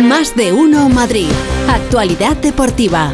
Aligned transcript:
Más 0.00 0.34
de 0.36 0.52
uno 0.52 0.88
Madrid. 0.88 1.28
Actualidad 1.68 2.36
deportiva. 2.36 3.12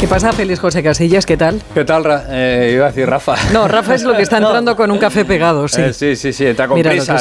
¿Qué 0.00 0.08
pasa, 0.08 0.32
Feliz 0.32 0.58
José 0.58 0.82
Casillas? 0.82 1.24
¿Qué 1.24 1.36
tal? 1.36 1.62
¿Qué 1.74 1.84
tal? 1.84 2.02
Eh, 2.28 2.72
iba 2.74 2.86
a 2.86 2.88
decir 2.88 3.08
Rafa. 3.08 3.36
No, 3.52 3.68
Rafa 3.68 3.94
es 3.94 4.02
lo 4.02 4.16
que 4.16 4.22
está 4.22 4.38
entrando 4.38 4.74
con 4.74 4.90
un 4.90 4.98
café 4.98 5.24
pegado, 5.24 5.68
sí. 5.68 5.80
Eh, 5.80 5.92
sí, 5.92 6.16
sí, 6.16 6.32
sí, 6.32 6.44
está 6.46 6.66
con 6.66 6.76
Mira 6.76 6.90
prisa. 6.90 7.16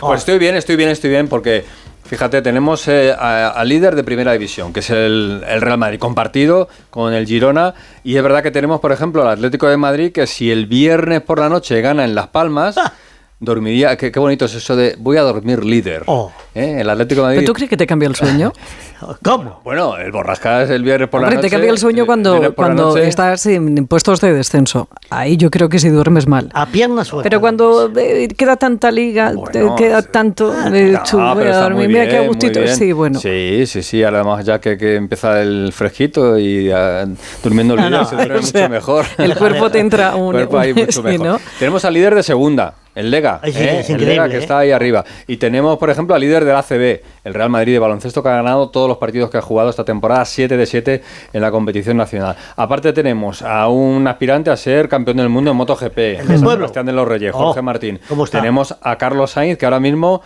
Pues 0.00 0.18
estoy 0.20 0.38
bien, 0.38 0.54
estoy 0.54 0.76
bien, 0.76 0.90
estoy 0.90 1.08
bien, 1.08 1.26
porque 1.28 1.64
fíjate, 2.04 2.42
tenemos 2.42 2.86
eh, 2.86 3.14
a- 3.18 3.48
al 3.48 3.66
líder 3.70 3.96
de 3.96 4.04
primera 4.04 4.32
división, 4.32 4.74
que 4.74 4.80
es 4.80 4.90
el, 4.90 5.42
el 5.48 5.60
Real 5.62 5.78
Madrid, 5.78 5.98
compartido 5.98 6.68
con 6.90 7.14
el 7.14 7.24
Girona. 7.26 7.72
Y 8.04 8.16
es 8.18 8.22
verdad 8.22 8.42
que 8.42 8.50
tenemos, 8.50 8.80
por 8.80 8.92
ejemplo, 8.92 9.22
al 9.22 9.28
Atlético 9.28 9.66
de 9.68 9.78
Madrid, 9.78 10.12
que 10.12 10.26
si 10.26 10.50
el 10.50 10.66
viernes 10.66 11.22
por 11.22 11.38
la 11.38 11.48
noche 11.48 11.80
gana 11.80 12.04
en 12.04 12.14
Las 12.14 12.26
Palmas. 12.28 12.76
Dormiría, 13.40 13.96
qué, 13.96 14.10
qué 14.10 14.18
bonito 14.18 14.46
es 14.46 14.54
eso 14.54 14.74
de 14.74 14.96
voy 14.98 15.16
a 15.16 15.22
dormir 15.22 15.64
líder. 15.64 16.02
Oh. 16.06 16.32
¿Eh? 16.56 16.78
El 16.80 16.90
Atlético 16.90 17.20
de 17.20 17.26
Madrid. 17.26 17.38
¿Pero 17.40 17.46
tú 17.46 17.52
crees 17.54 17.70
que 17.70 17.76
te 17.76 17.86
cambia 17.86 18.08
el 18.08 18.16
sueño? 18.16 18.52
¿Cómo? 19.22 19.60
Bueno, 19.62 19.96
el 19.96 20.10
Borrasca 20.10 20.64
es 20.64 20.70
el 20.70 20.82
viernes 20.82 21.08
por 21.08 21.20
la 21.20 21.28
noche. 21.30 21.42
te 21.42 21.50
cambia 21.50 21.70
el 21.70 21.78
sueño 21.78 22.04
cuando, 22.04 22.52
cuando 22.56 22.96
estás 22.96 23.46
en 23.46 23.86
puestos 23.86 24.20
de 24.20 24.32
descenso. 24.32 24.88
Ahí 25.10 25.36
yo 25.36 25.50
creo 25.52 25.68
que 25.68 25.78
si 25.78 25.88
duermes 25.88 26.26
mal. 26.26 26.50
A 26.52 26.66
pierna 26.66 27.04
suelta. 27.04 27.22
Pero 27.30 27.40
cuando 27.40 27.92
eh, 27.96 28.26
queda 28.36 28.56
tanta 28.56 28.90
liga, 28.90 29.32
te 29.52 29.64
queda 29.76 30.02
tanto, 30.02 30.52
eh, 30.74 30.98
No, 31.12 31.34
voy 31.36 31.44
a 31.46 31.58
dormir, 31.60 31.86
mira 31.88 32.08
qué 32.08 32.16
a 32.16 32.22
gustito. 32.26 32.58
Sí, 32.66 32.90
bueno. 32.90 33.20
Sí, 33.20 33.66
sí, 33.66 33.84
sí. 33.84 34.02
Además, 34.02 34.44
ya 34.44 34.60
que, 34.60 34.76
que 34.76 34.96
empieza 34.96 35.40
el 35.40 35.72
fresquito 35.72 36.36
y 36.36 36.72
ah, 36.72 37.06
durmiendo 37.44 37.76
No, 37.76 37.82
líder 37.82 38.00
no, 38.00 38.04
se 38.04 38.16
duerme 38.16 38.34
o 38.38 38.42
sea, 38.42 38.62
mucho 38.62 38.70
mejor. 38.72 39.06
el 39.18 39.36
cuerpo 39.36 39.70
te 39.70 39.78
entra 39.78 40.16
un- 40.16 40.34
El 40.34 40.48
cuerpo 40.48 40.58
ahí 40.58 40.72
un- 40.72 40.78
mucho 40.80 40.92
sí, 41.02 41.02
mejor. 41.02 41.24
¿no? 41.26 41.40
Tenemos 41.60 41.84
al 41.84 41.94
líder 41.94 42.16
de 42.16 42.24
segunda, 42.24 42.74
el 42.98 43.10
Lega. 43.10 43.40
Sí, 43.44 43.52
¿eh? 43.56 43.84
el 43.88 44.04
Lega 44.04 44.28
que 44.28 44.36
¿eh? 44.36 44.38
está 44.40 44.58
ahí 44.58 44.70
arriba. 44.72 45.04
Y 45.26 45.36
tenemos, 45.36 45.78
por 45.78 45.90
ejemplo, 45.90 46.14
al 46.14 46.20
líder 46.20 46.44
del 46.44 46.56
ACB, 46.56 47.00
el 47.24 47.34
Real 47.34 47.48
Madrid 47.50 47.74
de 47.74 47.78
baloncesto, 47.78 48.22
que 48.22 48.28
ha 48.28 48.36
ganado 48.36 48.70
todos 48.70 48.88
los 48.88 48.98
partidos 48.98 49.30
que 49.30 49.38
ha 49.38 49.42
jugado 49.42 49.70
esta 49.70 49.84
temporada, 49.84 50.24
7 50.24 50.56
de 50.56 50.66
7 50.66 51.02
en 51.32 51.40
la 51.40 51.50
competición 51.50 51.96
nacional. 51.96 52.36
Aparte 52.56 52.92
tenemos 52.92 53.42
a 53.42 53.68
un 53.68 54.06
aspirante 54.06 54.50
a 54.50 54.56
ser 54.56 54.88
campeón 54.88 55.18
del 55.18 55.28
mundo 55.28 55.50
en 55.50 55.56
MotoGP, 55.56 55.96
del 55.96 56.26
San. 56.26 56.38
Sebastián 56.48 56.86
de 56.86 56.92
los 56.92 57.06
Reyes, 57.06 57.32
Oh, 57.34 57.38
Jorge 57.38 57.62
Martín. 57.62 58.00
¿cómo 58.08 58.24
está? 58.24 58.38
Tenemos 58.38 58.74
a 58.82 58.96
Carlos 58.98 59.30
Sainz, 59.30 59.58
que 59.58 59.64
ahora 59.66 59.80
mismo 59.80 60.22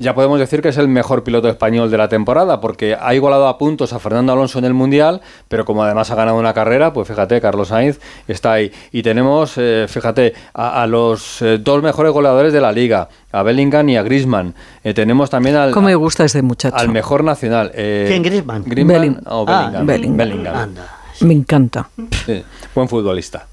ya 0.00 0.14
podemos 0.14 0.40
decir 0.40 0.62
que 0.62 0.70
es 0.70 0.76
el 0.78 0.88
mejor 0.88 1.22
piloto 1.22 1.48
español 1.48 1.90
de 1.90 1.98
la 1.98 2.08
temporada, 2.08 2.60
porque 2.60 2.96
ha 2.98 3.14
igualado 3.14 3.46
a 3.46 3.56
puntos 3.58 3.92
a 3.92 3.98
Fernando 4.00 4.32
Alonso 4.32 4.58
en 4.58 4.64
el 4.64 4.74
Mundial, 4.74 5.20
pero 5.46 5.64
como 5.64 5.84
además 5.84 6.10
ha 6.10 6.14
ganado 6.16 6.38
una 6.38 6.52
carrera, 6.54 6.92
pues 6.92 7.06
fíjate, 7.06 7.40
Carlos 7.40 7.68
Sainz 7.68 8.00
está 8.26 8.52
ahí. 8.54 8.72
Y 8.90 9.02
tenemos, 9.02 9.54
eh, 9.58 9.86
fíjate, 9.88 10.32
a, 10.54 10.82
a 10.82 10.86
los 10.88 11.40
eh, 11.42 11.58
dos 11.58 11.82
mejores 11.82 12.12
goleadores 12.12 12.52
de 12.52 12.60
la 12.60 12.72
liga, 12.72 13.08
a 13.30 13.42
Bellingham 13.42 13.88
y 13.90 13.96
a 13.96 14.02
Griezmann. 14.02 14.54
Eh, 14.82 14.94
tenemos 14.94 15.30
también 15.30 15.54
al, 15.56 15.70
¿Cómo 15.70 15.86
me 15.86 15.94
gusta 15.94 16.24
ese 16.24 16.42
muchacho? 16.42 16.74
al 16.76 16.88
mejor 16.88 17.22
nacional. 17.22 17.70
eh, 17.74 18.06
¿Quién, 18.08 18.22
Griezmann? 18.22 18.64
Belling- 18.64 19.20
o 19.26 19.44
Ah, 19.46 19.60
Bellingham. 19.60 19.86
Bellingham. 19.86 20.16
Bellingham. 20.16 20.56
Anda. 20.56 20.86
Me 21.20 21.34
encanta, 21.34 21.90
Sí, 22.24 22.42
buen 22.74 22.88
futbolista. 22.88 23.46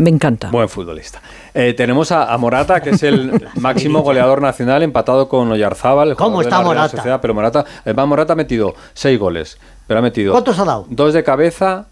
Me 0.00 0.10
encanta. 0.10 0.50
Buen 0.50 0.68
futbolista. 0.68 1.20
Eh, 1.54 1.74
tenemos 1.74 2.10
a, 2.12 2.32
a 2.32 2.38
Morata, 2.38 2.80
que 2.80 2.90
es 2.90 3.02
el 3.02 3.48
máximo 3.56 4.00
goleador 4.02 4.40
nacional, 4.40 4.82
empatado 4.82 5.28
con 5.28 5.50
Oyarzábal. 5.52 6.16
¿Cómo 6.16 6.38
de 6.38 6.44
está 6.44 6.58
la 6.58 6.64
Morata? 6.64 6.96
Sociedad, 6.96 7.20
pero 7.20 7.34
Morata, 7.34 7.64
además 7.84 8.06
Morata 8.08 8.32
ha 8.32 8.36
metido 8.36 8.74
seis 8.94 9.18
goles, 9.18 9.58
pero 9.86 9.98
ha 10.00 10.02
metido 10.02 10.32
¿Cuántos 10.32 10.58
ha 10.58 10.64
dado? 10.64 10.86
dos 10.88 11.12
de 11.12 11.22
cabeza, 11.22 11.86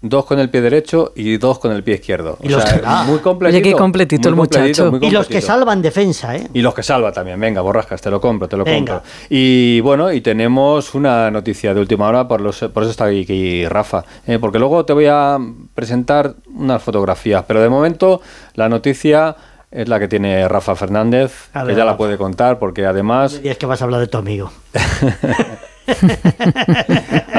dos 0.00 0.24
con 0.26 0.38
el 0.38 0.48
pie 0.48 0.60
derecho 0.60 1.12
y 1.16 1.38
dos 1.38 1.58
con 1.58 1.72
el 1.72 1.82
pie 1.82 1.94
izquierdo. 1.96 2.38
Y 2.40 2.48
los 2.48 2.64
que- 2.64 2.80
ah. 2.84 3.04
muy 3.06 3.18
completito. 3.18 3.56
Oye, 3.58 3.62
qué 3.72 3.76
completito 3.76 4.28
muy 4.28 4.30
el 4.30 4.36
muchacho. 4.36 4.98
Y 5.00 5.10
los 5.10 5.26
que 5.26 5.40
salvan 5.40 5.82
defensa, 5.82 6.36
¿eh? 6.36 6.48
Y 6.54 6.62
los 6.62 6.72
que 6.74 6.82
salva 6.82 7.10
también, 7.12 7.40
venga, 7.40 7.60
borrascas, 7.60 8.00
te 8.00 8.10
lo 8.10 8.20
compro, 8.20 8.48
te 8.48 8.56
lo 8.56 8.64
Venga. 8.64 8.94
compro. 9.00 9.10
Y 9.28 9.80
bueno, 9.80 10.12
y 10.12 10.20
tenemos 10.20 10.94
una 10.94 11.30
noticia 11.30 11.74
de 11.74 11.80
última 11.80 12.06
hora, 12.08 12.28
por, 12.28 12.40
los, 12.40 12.58
por 12.72 12.84
eso 12.84 12.90
está 12.90 13.06
aquí 13.06 13.66
Rafa, 13.66 14.04
eh, 14.26 14.38
porque 14.38 14.58
luego 14.58 14.84
te 14.84 14.92
voy 14.92 15.06
a 15.06 15.36
presentar 15.74 16.34
unas 16.54 16.82
fotografías, 16.82 17.44
pero 17.46 17.60
de 17.60 17.68
momento 17.68 18.20
la 18.54 18.68
noticia 18.68 19.34
es 19.70 19.88
la 19.88 19.98
que 19.98 20.08
tiene 20.08 20.48
Rafa 20.48 20.74
Fernández, 20.76 21.50
A 21.52 21.60
que 21.62 21.66
ver, 21.68 21.76
ya 21.76 21.84
la 21.84 21.96
puede 21.96 22.16
contar, 22.16 22.58
porque 22.58 22.86
además... 22.86 23.40
Y 23.42 23.48
es 23.48 23.58
que 23.58 23.66
vas 23.66 23.82
a 23.82 23.84
hablar 23.84 24.00
de 24.00 24.06
tu 24.06 24.16
amigo. 24.16 24.50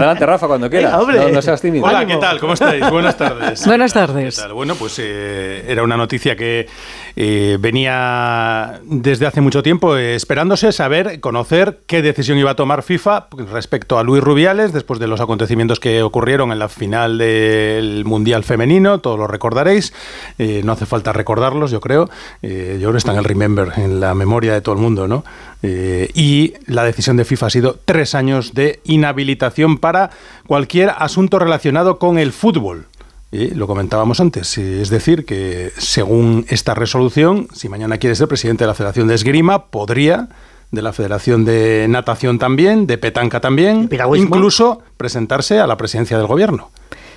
Adelante, 0.09 0.25
Rafa, 0.25 0.47
cuando 0.47 0.69
quieras. 0.69 0.91
Venga, 0.91 1.01
hombre. 1.03 1.19
no, 1.19 1.29
no 1.29 1.41
seas 1.41 1.61
tímido. 1.61 1.85
Hola. 1.85 2.05
¿qué 2.05 2.17
tal? 2.17 2.39
¿Cómo 2.39 2.53
estáis? 2.53 2.89
Buenas 2.89 3.15
tardes. 3.17 3.65
Buenas 3.65 3.93
¿Qué 3.93 3.99
tardes. 3.99 4.35
tal? 4.37 4.53
Bueno, 4.53 4.75
pues 4.75 4.97
eh, 4.99 5.65
era 5.67 5.83
una 5.83 5.97
noticia 5.97 6.35
que 6.35 6.67
eh, 7.15 7.57
venía 7.59 8.79
desde 8.83 9.25
hace 9.27 9.41
mucho 9.41 9.61
tiempo 9.63 9.95
eh, 9.97 10.15
esperándose 10.15 10.71
saber, 10.71 11.19
conocer 11.19 11.79
qué 11.85 12.01
decisión 12.01 12.37
iba 12.37 12.51
a 12.51 12.55
tomar 12.55 12.81
FIFA 12.83 13.27
respecto 13.51 13.99
a 13.99 14.03
Luis 14.03 14.23
Rubiales 14.23 14.73
después 14.73 14.99
de 14.99 15.07
los 15.07 15.21
acontecimientos 15.21 15.79
que 15.79 16.01
ocurrieron 16.01 16.51
en 16.51 16.59
la 16.59 16.69
final 16.69 17.17
del 17.17 18.03
Mundial 18.05 18.43
Femenino, 18.43 18.99
todos 18.99 19.19
lo 19.19 19.27
recordaréis, 19.27 19.93
Eh, 20.37 20.61
no 20.63 20.71
hace 20.71 20.85
falta 20.85 21.13
recordarlos, 21.13 21.71
yo 21.71 21.79
creo, 21.81 22.09
Eh, 22.41 22.73
yo 22.79 22.87
creo 22.87 22.91
que 22.93 22.97
está 22.99 23.11
en 23.11 23.17
el 23.19 23.23
Remember, 23.25 23.73
en 23.77 23.99
la 23.99 24.13
memoria 24.15 24.53
de 24.53 24.61
todo 24.61 24.75
el 24.75 24.81
mundo, 24.81 25.07
¿no? 25.07 25.23
Eh, 25.61 26.09
y 26.13 26.53
la 26.67 26.83
decisión 26.83 27.17
de 27.17 27.25
FIFA 27.25 27.47
ha 27.47 27.49
sido 27.49 27.79
tres 27.83 28.15
años 28.15 28.53
de 28.53 28.79
inhabilitación 28.85 29.77
para 29.77 30.09
cualquier 30.47 30.91
asunto 30.97 31.37
relacionado 31.39 31.99
con 31.99 32.17
el 32.17 32.31
fútbol. 32.31 32.85
Y 33.31 33.51
lo 33.51 33.67
comentábamos 33.67 34.19
antes, 34.19 34.57
eh, 34.57 34.81
es 34.81 34.89
decir, 34.89 35.25
que 35.25 35.71
según 35.77 36.45
esta 36.49 36.73
resolución, 36.73 37.47
si 37.53 37.69
mañana 37.69 37.97
quiere 37.97 38.15
ser 38.15 38.27
presidente 38.27 38.63
de 38.63 38.67
la 38.67 38.73
Federación 38.73 39.07
de 39.07 39.15
Esgrima, 39.15 39.65
podría, 39.65 40.29
de 40.71 40.81
la 40.81 40.93
Federación 40.93 41.45
de 41.45 41.87
Natación 41.89 42.39
también, 42.39 42.87
de 42.87 42.97
Petanca 42.97 43.39
también, 43.39 43.89
incluso 44.15 44.81
presentarse 44.97 45.59
a 45.59 45.67
la 45.67 45.77
presidencia 45.77 46.17
del 46.17 46.27
gobierno. 46.27 46.71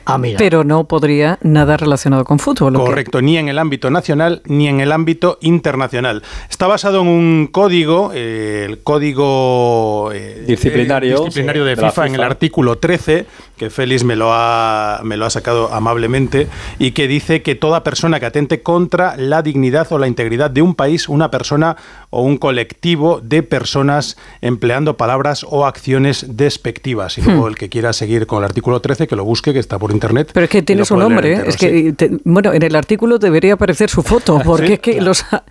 Ah, 0.05 0.19
mira. 0.19 0.39
Pero 0.39 0.65
no 0.65 0.85
podría 0.85 1.39
nada 1.43 1.77
relacionado 1.77 2.25
con 2.25 2.39
fútbol. 2.39 2.75
Correcto, 2.75 3.23
ni 3.23 3.37
en 3.37 3.49
el 3.49 3.59
ámbito 3.59 3.91
nacional 3.91 4.43
ni 4.45 4.69
en 4.69 4.81
el 4.81 4.93
ámbito 4.93 5.39
internacional. 5.41 6.23
Está 6.51 6.67
basado 6.67 7.03
en 7.03 7.09
un 7.09 7.49
código, 7.51 8.11
eh, 8.15 8.67
el 8.69 8.83
código 8.83 10.11
eh, 10.13 10.45
Disciplinario, 10.47 11.23
eh, 11.23 11.25
disciplinario 11.27 11.65
sí, 11.65 11.71
de, 11.71 11.77
FIFA, 11.77 12.07
en 12.07 12.15
el 12.15 12.23
artículo 12.23 12.79
13, 12.79 13.27
que 13.57 13.71
Félix 13.71 14.05
me 14.05 14.17
lo, 14.17 14.33
ha, 14.33 15.01
me 15.05 15.17
lo 15.17 15.27
ha 15.27 15.31
sacado 15.31 15.73
amablemente, 15.73 16.49
y 16.79 16.93
que 16.93 17.07
dice 17.07 17.43
que 17.43 17.55
toda 17.55 17.85
persona 17.85 18.21
que 18.21 18.27
atente 18.27 18.63
contra 18.63 19.17
la 19.17 19.43
dignidad 19.43 19.91
o 19.93 19.99
la 19.99 20.09
integridad 20.09 20.51
de 20.51 20.63
un 20.63 20.75
país, 20.75 21.09
una 21.09 21.31
persona 21.31 21.77
o 22.11 22.23
un 22.23 22.39
colectivo 22.39 23.21
de 23.23 23.43
personas 23.43 24.17
empleando 24.41 24.97
palabras 24.97 25.47
o 25.49 25.67
acciones 25.67 26.37
despectivas. 26.37 27.19
Y 27.19 27.23
luego 27.23 27.49
el 27.49 27.57
que 27.57 27.69
quiera 27.69 27.93
seguir 27.93 28.27
con 28.27 28.39
el 28.39 28.45
artículo 28.45 28.81
13, 28.81 29.07
que 29.07 29.17
lo 29.17 29.25
busque, 29.25 29.53
que 29.53 29.59
está 29.59 29.79
por 29.79 29.92
internet. 29.93 30.31
Pero 30.35 30.45
es 30.45 30.51
que 30.51 30.63
tiene 30.63 30.85
su 30.85 30.97
nombre, 30.97 31.29
¿eh? 31.29 31.33
entero, 31.35 31.51
es 31.51 31.57
que, 31.57 31.93
te- 31.93 32.11
bueno, 32.25 32.53
en 32.53 32.63
el 32.63 32.75
artículo 32.75 33.19
debería 33.19 33.55
aparecer 33.55 33.89
su 33.91 34.03
foto, 34.03 34.41
porque 34.45 34.67
Sí, 34.67 34.73
es 34.75 34.79
que 34.81 35.01
los, 35.01 35.23
ha, 35.33 35.45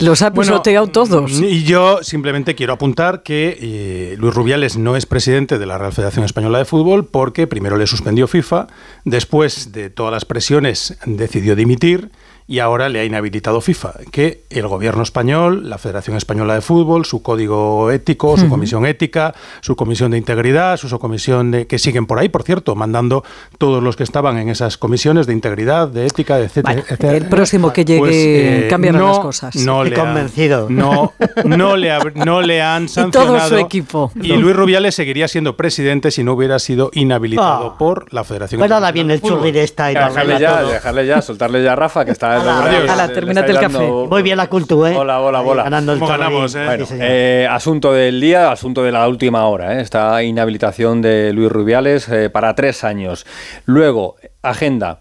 los 0.00 0.22
ha 0.22 0.30
Bueno, 0.30 0.52
pisoteado 0.52 0.86
todos. 0.86 1.32
Y 1.40 1.64
yo 1.64 1.98
simplemente 2.02 2.54
quiero 2.54 2.72
apuntar 2.72 3.22
que 3.22 3.58
eh, 3.60 4.16
Luis 4.18 4.34
Rubiales 4.34 4.76
no 4.76 4.96
es 4.96 5.06
presidente 5.06 5.58
de 5.58 5.66
la 5.66 5.78
Real 5.78 5.92
Federación 5.92 6.24
Española 6.24 6.58
de 6.58 6.64
Fútbol 6.64 7.06
porque 7.06 7.46
primero 7.46 7.76
le 7.76 7.86
suspendió 7.86 8.26
FIFA, 8.26 8.66
después 9.04 9.72
de 9.72 9.90
todas 9.90 10.12
las 10.12 10.24
presiones 10.24 10.96
decidió 11.06 11.56
dimitir 11.56 12.10
y 12.50 12.58
ahora 12.58 12.88
le 12.88 12.98
ha 12.98 13.04
inhabilitado 13.04 13.60
FIFA, 13.60 13.92
que 14.10 14.42
el 14.50 14.66
gobierno 14.66 15.04
español, 15.04 15.70
la 15.70 15.78
Federación 15.78 16.16
Española 16.16 16.54
de 16.54 16.60
Fútbol, 16.62 17.04
su 17.04 17.22
código 17.22 17.92
ético, 17.92 18.36
su 18.36 18.48
comisión 18.48 18.86
ética, 18.86 19.32
su 19.60 19.76
comisión 19.76 20.10
de 20.10 20.18
integridad, 20.18 20.76
su 20.76 20.98
comisión 20.98 21.52
de 21.52 21.68
que 21.68 21.78
siguen 21.78 22.06
por 22.06 22.18
ahí, 22.18 22.28
por 22.28 22.42
cierto, 22.42 22.74
mandando 22.74 23.22
todos 23.58 23.80
los 23.84 23.94
que 23.94 24.02
estaban 24.02 24.36
en 24.36 24.48
esas 24.48 24.76
comisiones 24.78 25.28
de 25.28 25.32
integridad, 25.32 25.86
de 25.86 26.06
ética, 26.06 26.40
etcétera. 26.40 26.74
Bueno, 26.74 26.82
etcétera. 26.82 27.16
el 27.18 27.26
próximo 27.28 27.72
que 27.72 27.84
llegue 27.84 28.00
Pues, 28.00 28.14
eh, 28.16 28.66
cambiarán 28.68 29.00
no- 29.00 29.08
las 29.10 29.18
cosas. 29.20 29.54
No 29.54 29.84
Estoy 29.84 29.90
le 29.90 30.00
han- 30.00 30.06
convencido. 30.08 30.66
no, 30.68 31.12
no 31.44 31.76
le, 31.76 31.92
hab- 31.92 32.14
no 32.14 32.42
le 32.42 32.62
han 32.62 32.86
todo 32.92 32.94
sancionado. 33.12 33.48
su 33.48 33.56
equipo. 33.58 34.10
Y 34.20 34.32
Luis 34.32 34.56
Rubiales 34.56 34.96
seguiría 34.96 35.28
siendo 35.28 35.56
presidente 35.56 36.10
si 36.10 36.24
no 36.24 36.32
hubiera 36.32 36.58
sido 36.58 36.90
inhabilitado 36.94 37.74
Ah. 37.74 37.78
por 37.78 38.12
la 38.12 38.24
Federación. 38.24 38.58
Pues 38.58 38.72
ahora 38.72 38.90
viene 38.90 39.10
de 39.10 39.14
el 39.14 39.20
Fútbol. 39.20 39.38
churri 39.38 39.52
de 39.52 39.62
esta 39.62 39.92
y 39.92 39.94
Dejarle 39.94 40.40
ya, 40.40 40.58
todo. 40.62 40.70
dejarle 40.72 41.06
ya, 41.06 41.22
soltarle 41.22 41.62
ya 41.62 41.74
a 41.74 41.76
Rafa, 41.76 42.04
que 42.04 42.10
está... 42.10 42.39
Ala, 42.40 43.08
termínate 43.12 43.52
está 43.52 43.60
el 43.66 43.72
café. 43.72 43.86
Muy 43.86 44.22
bien 44.22 44.36
la 44.36 44.48
cultura, 44.48 44.90
¿eh? 44.92 44.96
Hola, 44.96 45.20
hola, 45.20 45.42
hola. 45.42 45.64
Ganando 45.64 45.92
el 45.92 45.98
¿Cómo 45.98 46.10
churri. 46.10 46.22
ganamos, 46.22 46.54
eh? 46.54 46.64
Bueno, 46.64 46.86
Sí, 46.86 46.94
eh, 46.98 47.48
asunto 47.50 47.92
del 47.92 48.20
día, 48.20 48.50
asunto 48.50 48.82
de 48.82 48.92
la 48.92 49.06
última 49.08 49.46
hora. 49.46 49.78
¿eh? 49.78 49.80
Esta 49.82 50.22
inhabilitación 50.22 51.02
de 51.02 51.32
Luis 51.32 51.50
Rubiales 51.50 52.08
eh, 52.08 52.30
para 52.30 52.54
tres 52.54 52.84
años. 52.84 53.26
Luego, 53.66 54.16
agenda. 54.42 54.98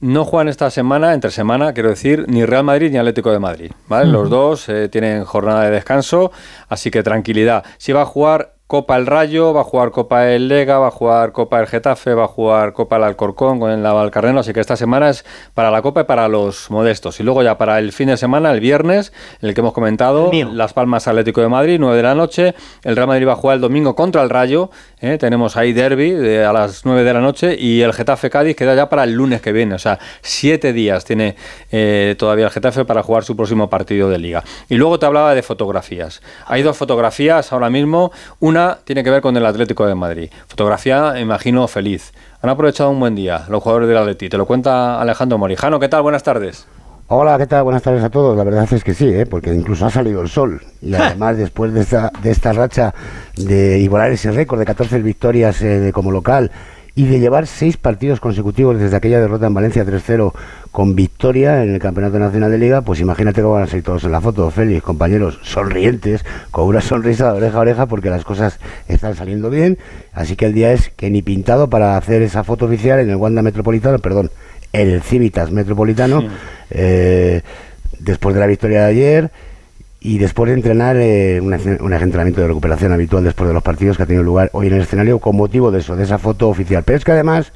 No 0.00 0.24
juegan 0.24 0.46
esta 0.46 0.70
semana, 0.70 1.12
entre 1.12 1.32
semana, 1.32 1.72
quiero 1.72 1.88
decir, 1.88 2.24
ni 2.28 2.44
Real 2.44 2.62
Madrid 2.62 2.92
ni 2.92 2.98
Atlético 2.98 3.32
de 3.32 3.40
Madrid. 3.40 3.72
¿vale? 3.88 4.08
Los 4.08 4.30
dos 4.30 4.68
eh, 4.68 4.88
tienen 4.88 5.24
jornada 5.24 5.64
de 5.64 5.72
descanso, 5.72 6.30
así 6.68 6.92
que 6.92 7.02
tranquilidad. 7.02 7.64
Si 7.78 7.90
va 7.92 8.02
a 8.02 8.06
jugar 8.06 8.54
Copa 8.68 8.96
el 8.98 9.06
Rayo, 9.06 9.54
va 9.54 9.62
a 9.62 9.64
jugar 9.64 9.90
Copa 9.92 10.28
el 10.28 10.46
Lega, 10.48 10.78
va 10.78 10.88
a 10.88 10.90
jugar 10.90 11.32
Copa 11.32 11.58
el 11.58 11.66
Getafe, 11.68 12.12
va 12.12 12.24
a 12.24 12.28
jugar 12.28 12.74
Copa 12.74 12.96
el 12.98 13.04
Alcorcón 13.04 13.58
con 13.58 13.70
el 13.70 13.80
Navalcarnero, 13.80 14.40
así 14.40 14.52
que 14.52 14.60
esta 14.60 14.76
semana 14.76 15.08
es 15.08 15.24
para 15.54 15.70
la 15.70 15.80
Copa 15.80 16.02
y 16.02 16.04
para 16.04 16.28
los 16.28 16.70
modestos. 16.70 17.18
Y 17.18 17.22
luego 17.22 17.42
ya 17.42 17.56
para 17.56 17.78
el 17.78 17.92
fin 17.92 18.08
de 18.08 18.18
semana, 18.18 18.50
el 18.50 18.60
viernes, 18.60 19.10
en 19.40 19.48
el 19.48 19.54
que 19.54 19.62
hemos 19.62 19.72
comentado. 19.72 20.30
Las 20.52 20.74
Palmas 20.74 21.08
Atlético 21.08 21.40
de 21.40 21.48
Madrid, 21.48 21.78
9 21.80 21.96
de 21.96 22.02
la 22.02 22.14
noche, 22.14 22.54
el 22.84 22.94
Real 22.94 23.08
Madrid 23.08 23.26
va 23.26 23.32
a 23.32 23.36
jugar 23.36 23.54
el 23.54 23.62
domingo 23.62 23.94
contra 23.96 24.22
el 24.22 24.28
Rayo, 24.28 24.68
¿eh? 25.00 25.16
tenemos 25.16 25.56
ahí 25.56 25.72
derby 25.72 26.10
de- 26.10 26.44
a 26.44 26.52
las 26.52 26.84
9 26.84 27.04
de 27.04 27.14
la 27.14 27.20
noche 27.20 27.56
y 27.58 27.80
el 27.80 27.94
Getafe 27.94 28.28
Cádiz 28.28 28.54
queda 28.54 28.74
ya 28.74 28.90
para 28.90 29.04
el 29.04 29.12
lunes 29.14 29.40
que 29.40 29.52
viene, 29.52 29.76
o 29.76 29.78
sea, 29.78 29.98
siete 30.20 30.74
días 30.74 31.06
tiene 31.06 31.36
eh, 31.72 32.16
todavía 32.18 32.44
el 32.44 32.50
Getafe 32.50 32.84
para 32.84 33.02
jugar 33.02 33.24
su 33.24 33.34
próximo 33.34 33.70
partido 33.70 34.10
de 34.10 34.18
liga. 34.18 34.44
Y 34.68 34.74
luego 34.74 34.98
te 34.98 35.06
hablaba 35.06 35.34
de 35.34 35.42
fotografías. 35.42 36.20
Hay 36.44 36.60
dos 36.60 36.76
fotografías 36.76 37.50
ahora 37.54 37.70
mismo, 37.70 38.12
una 38.40 38.57
tiene 38.84 39.04
que 39.04 39.10
ver 39.10 39.20
con 39.20 39.36
el 39.36 39.46
Atlético 39.46 39.86
de 39.86 39.94
Madrid. 39.94 40.30
Fotografía, 40.46 41.18
imagino, 41.18 41.66
feliz. 41.68 42.12
Han 42.42 42.50
aprovechado 42.50 42.90
un 42.90 43.00
buen 43.00 43.14
día 43.14 43.44
los 43.48 43.62
jugadores 43.62 43.88
del 43.88 43.98
Atleti. 43.98 44.28
Te 44.28 44.36
lo 44.36 44.46
cuenta 44.46 45.00
Alejandro 45.00 45.38
Morijano. 45.38 45.78
¿Qué 45.80 45.88
tal? 45.88 46.02
Buenas 46.02 46.22
tardes. 46.22 46.66
Hola, 47.08 47.38
¿qué 47.38 47.46
tal? 47.46 47.64
Buenas 47.64 47.82
tardes 47.82 48.04
a 48.04 48.10
todos. 48.10 48.36
La 48.36 48.44
verdad 48.44 48.68
es 48.70 48.84
que 48.84 48.92
sí, 48.92 49.08
¿eh? 49.08 49.24
porque 49.24 49.54
incluso 49.54 49.86
ha 49.86 49.90
salido 49.90 50.20
el 50.20 50.28
sol. 50.28 50.60
Y 50.82 50.94
además, 50.96 51.38
después 51.38 51.72
de 51.72 51.80
esta, 51.80 52.12
de 52.22 52.30
esta 52.30 52.52
racha 52.52 52.94
de 53.36 53.78
igualar 53.78 54.12
ese 54.12 54.30
récord 54.30 54.58
de 54.58 54.66
14 54.66 55.00
victorias 55.02 55.62
eh, 55.62 55.90
como 55.94 56.10
local 56.10 56.50
y 56.98 57.06
de 57.06 57.20
llevar 57.20 57.46
seis 57.46 57.76
partidos 57.76 58.18
consecutivos 58.18 58.76
desde 58.76 58.96
aquella 58.96 59.20
derrota 59.20 59.46
en 59.46 59.54
Valencia 59.54 59.86
3-0 59.86 60.32
con 60.72 60.96
victoria 60.96 61.62
en 61.62 61.72
el 61.72 61.78
Campeonato 61.78 62.18
Nacional 62.18 62.50
de 62.50 62.58
Liga, 62.58 62.80
pues 62.80 62.98
imagínate 62.98 63.40
cómo 63.40 63.54
van 63.54 63.62
a 63.62 63.66
salir 63.68 63.84
todos 63.84 64.02
en 64.02 64.10
la 64.10 64.20
foto, 64.20 64.50
Félix, 64.50 64.82
compañeros, 64.82 65.38
sonrientes, 65.44 66.24
con 66.50 66.66
una 66.66 66.80
sonrisa 66.80 67.30
de 67.30 67.38
oreja 67.38 67.56
a 67.56 67.60
oreja 67.60 67.86
porque 67.86 68.10
las 68.10 68.24
cosas 68.24 68.58
están 68.88 69.14
saliendo 69.14 69.48
bien. 69.48 69.78
Así 70.12 70.34
que 70.34 70.46
el 70.46 70.54
día 70.54 70.72
es 70.72 70.88
que 70.88 71.08
ni 71.08 71.22
pintado 71.22 71.70
para 71.70 71.96
hacer 71.96 72.20
esa 72.22 72.42
foto 72.42 72.64
oficial 72.64 72.98
en 72.98 73.10
el 73.10 73.14
Wanda 73.14 73.42
Metropolitano, 73.42 74.00
perdón, 74.00 74.32
en 74.72 74.90
el 74.90 75.00
Civitas 75.00 75.52
Metropolitano, 75.52 76.24
eh, 76.70 77.42
después 78.00 78.34
de 78.34 78.40
la 78.40 78.48
victoria 78.48 78.80
de 78.80 78.86
ayer 78.86 79.30
y 80.00 80.18
después 80.18 80.48
de 80.48 80.54
entrenar 80.54 80.96
eh, 80.96 81.40
un, 81.40 81.52
un 81.52 81.92
entrenamiento 81.92 82.40
de 82.40 82.46
recuperación 82.46 82.92
habitual 82.92 83.24
después 83.24 83.48
de 83.48 83.54
los 83.54 83.62
partidos 83.62 83.96
que 83.96 84.04
ha 84.04 84.06
tenido 84.06 84.22
lugar 84.22 84.48
hoy 84.52 84.68
en 84.68 84.74
el 84.74 84.82
escenario 84.82 85.18
con 85.18 85.36
motivo 85.36 85.70
de 85.70 85.80
eso, 85.80 85.96
de 85.96 86.04
esa 86.04 86.18
foto 86.18 86.48
oficial. 86.48 86.84
Pero 86.84 86.98
es 86.98 87.04
que 87.04 87.12
además, 87.12 87.52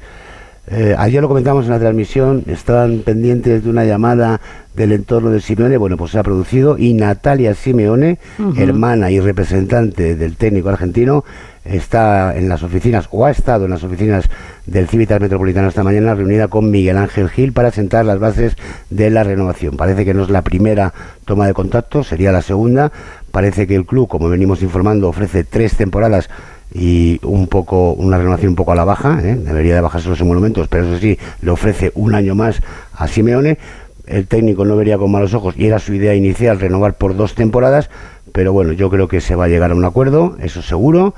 eh, 0.67 0.93
ayer 0.97 1.21
lo 1.21 1.29
comentamos 1.29 1.65
en 1.65 1.71
la 1.71 1.79
transmisión, 1.79 2.43
estaban 2.47 2.99
pendientes 2.99 3.63
de 3.63 3.69
una 3.69 3.85
llamada 3.85 4.41
del 4.75 4.91
entorno 4.91 5.29
de 5.29 5.39
Simeone, 5.39 5.77
bueno, 5.77 5.95
pues 5.95 6.11
se 6.11 6.19
ha 6.19 6.23
producido 6.23 6.77
y 6.77 6.93
Natalia 6.93 7.53
Simeone, 7.53 8.17
hermana 8.57 9.09
y 9.11 9.19
representante 9.19 10.15
del 10.15 10.35
técnico 10.35 10.69
argentino, 10.69 11.23
está 11.65 12.35
en 12.35 12.49
las 12.49 12.63
oficinas 12.63 13.07
o 13.11 13.25
ha 13.25 13.31
estado 13.31 13.65
en 13.65 13.71
las 13.71 13.83
oficinas 13.83 14.29
del 14.65 14.87
Civitas 14.87 15.21
Metropolitano 15.21 15.67
esta 15.67 15.83
mañana 15.83 16.15
reunida 16.15 16.47
con 16.47 16.71
Miguel 16.71 16.97
Ángel 16.97 17.29
Gil 17.29 17.53
para 17.53 17.71
sentar 17.71 18.05
las 18.05 18.19
bases 18.19 18.55
de 18.89 19.09
la 19.09 19.23
renovación. 19.23 19.77
Parece 19.77 20.05
que 20.05 20.13
no 20.13 20.23
es 20.23 20.29
la 20.29 20.41
primera 20.41 20.93
toma 21.25 21.47
de 21.47 21.53
contacto, 21.53 22.03
sería 22.03 22.31
la 22.31 22.41
segunda. 22.41 22.91
Parece 23.31 23.67
que 23.67 23.75
el 23.75 23.85
club, 23.85 24.07
como 24.07 24.29
venimos 24.29 24.61
informando, 24.61 25.09
ofrece 25.09 25.43
tres 25.43 25.75
temporadas 25.75 26.29
y 26.73 27.19
un 27.23 27.47
poco 27.47 27.93
una 27.93 28.17
renovación 28.17 28.49
un 28.49 28.55
poco 28.55 28.71
a 28.71 28.75
la 28.75 28.83
baja, 28.83 29.19
¿eh? 29.23 29.35
debería 29.35 29.75
de 29.75 29.81
bajarse 29.81 30.09
los 30.09 30.21
emolumentos, 30.21 30.67
pero 30.67 30.85
eso 30.85 30.99
sí, 30.99 31.19
le 31.41 31.51
ofrece 31.51 31.91
un 31.95 32.15
año 32.15 32.35
más 32.35 32.61
a 32.95 33.07
Simeone. 33.07 33.57
El 34.05 34.27
técnico 34.27 34.65
no 34.65 34.75
vería 34.75 34.97
con 34.97 35.11
malos 35.11 35.33
ojos 35.33 35.55
y 35.57 35.67
era 35.67 35.79
su 35.79 35.93
idea 35.93 36.13
inicial 36.13 36.59
renovar 36.59 36.95
por 36.95 37.15
dos 37.15 37.35
temporadas, 37.35 37.89
pero 38.33 38.51
bueno, 38.51 38.73
yo 38.73 38.89
creo 38.89 39.07
que 39.07 39.21
se 39.21 39.35
va 39.35 39.45
a 39.45 39.47
llegar 39.47 39.71
a 39.71 39.75
un 39.75 39.85
acuerdo, 39.85 40.35
eso 40.41 40.61
seguro. 40.61 41.13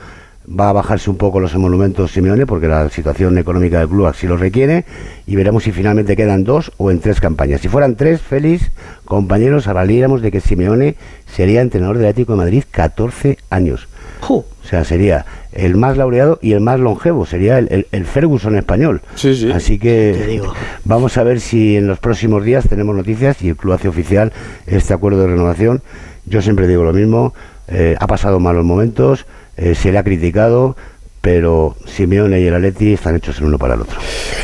Va 0.47 0.69
a 0.69 0.73
bajarse 0.73 1.09
un 1.09 1.17
poco 1.17 1.39
los 1.39 1.55
emolumentos 1.55 2.11
Simeone 2.11 2.45
porque 2.45 2.67
la 2.67 2.87
situación 2.89 3.37
económica 3.39 3.79
del 3.79 3.87
club 3.89 4.05
así 4.05 4.27
lo 4.27 4.37
requiere 4.37 4.85
y 5.25 5.35
veremos 5.35 5.63
si 5.63 5.71
finalmente 5.71 6.15
quedan 6.15 6.43
dos 6.43 6.71
o 6.77 6.91
en 6.91 6.99
tres 6.99 7.19
campañas. 7.19 7.61
Si 7.61 7.67
fueran 7.67 7.95
tres, 7.95 8.21
feliz 8.21 8.69
compañeros, 9.05 9.67
hablaríamos 9.67 10.21
de 10.21 10.31
que 10.31 10.41
Simeone 10.41 10.97
sería 11.25 11.61
entrenador 11.61 11.97
del 11.97 12.05
Atlético 12.07 12.33
de 12.33 12.37
Madrid 12.37 12.63
14 12.69 13.39
años. 13.49 13.87
Ju. 14.21 14.35
O 14.35 14.67
sea, 14.67 14.83
sería 14.83 15.25
el 15.51 15.75
más 15.77 15.97
laureado 15.97 16.37
y 16.43 16.53
el 16.53 16.61
más 16.61 16.79
longevo, 16.79 17.25
sería 17.25 17.57
el, 17.57 17.67
el- 17.71 17.87
el 17.91 18.05
Ferguson 18.05 18.55
español. 18.55 19.01
Sí, 19.15 19.35
sí. 19.35 19.51
Así 19.51 19.77
Te 19.77 19.83
que 19.83 20.25
digo. 20.27 20.53
vamos 20.83 21.17
a 21.17 21.23
ver 21.23 21.39
si 21.39 21.75
en 21.75 21.87
los 21.87 21.97
próximos 21.99 22.43
días 22.43 22.67
tenemos 22.69 22.95
noticias 22.95 23.41
y 23.41 23.49
el 23.49 23.55
club 23.55 23.73
hace 23.73 23.87
oficial 23.87 24.31
este 24.67 24.93
acuerdo 24.93 25.21
de 25.21 25.27
renovación. 25.27 25.81
Yo 26.27 26.41
siempre 26.41 26.67
digo 26.67 26.83
lo 26.83 26.93
mismo, 26.93 27.33
eh, 27.67 27.95
ha 27.99 28.07
pasado 28.07 28.39
malos 28.39 28.63
momentos, 28.65 29.25
eh, 29.57 29.75
se 29.75 29.91
le 29.91 29.97
ha 29.97 30.03
criticado, 30.03 30.75
pero 31.21 31.75
Simeone 31.85 32.39
y 32.39 32.45
el 32.47 32.53
Atleti 32.55 32.93
están 32.93 33.15
hechos 33.15 33.39
el 33.39 33.45
uno 33.45 33.57
para 33.57 33.73
el 33.73 33.81
otro. 33.81 33.97